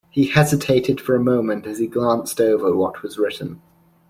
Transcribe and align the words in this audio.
He 0.09 0.25
hesitated 0.25 0.99
for 0.99 1.13
a 1.13 1.23
moment 1.23 1.67
as 1.67 1.77
he 1.77 1.85
glanced 1.85 2.41
over 2.41 2.75
what 2.75 3.03
was 3.03 3.19
written. 3.19 3.61